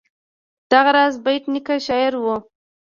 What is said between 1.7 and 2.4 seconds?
شاعر هم و.